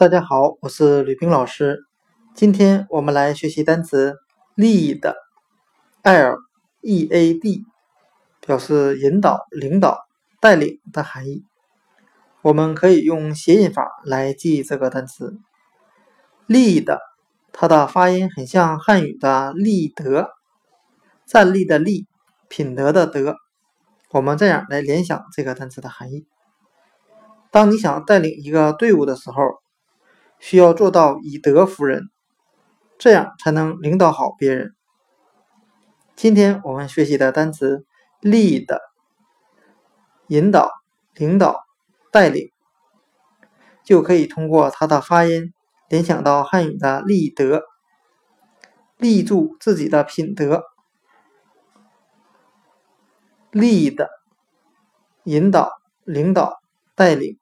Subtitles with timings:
[0.00, 1.84] 大家好，我是吕冰老师。
[2.34, 4.16] 今天我们来学习单词
[4.56, 5.12] lead，L-E-A-D，
[8.40, 9.98] 表示引导、领导、
[10.40, 11.44] 带领的含义。
[12.40, 15.38] 我们可以用谐音法来记这个单词
[16.48, 16.96] lead，
[17.52, 20.30] 它的发音很像汉语的立德，
[21.26, 22.06] 站立的立，
[22.48, 23.36] 品德的德。
[24.12, 26.24] 我们这样来联想这个单词的含义：
[27.50, 29.36] 当你想带领一个队伍的时候。
[30.40, 32.10] 需要做到以德服人，
[32.98, 34.74] 这样才能领导好别人。
[36.16, 37.84] 今天我们学习的单词
[38.20, 38.66] lead，
[40.28, 40.70] 引导、
[41.14, 41.64] 领导、
[42.10, 42.50] 带领，
[43.84, 45.52] 就可以通过它的发音
[45.88, 47.62] 联想到汉语的立德，
[48.96, 50.64] 立住自己的品德。
[53.52, 54.06] lead，
[55.24, 55.70] 引导、
[56.04, 56.60] 领导、
[56.94, 57.39] 带领。